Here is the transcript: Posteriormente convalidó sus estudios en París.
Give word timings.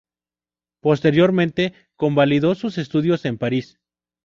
Posteriormente 0.81 1.75
convalidó 1.95 2.55
sus 2.55 2.79
estudios 2.79 3.23
en 3.25 3.37
París. 3.37 3.77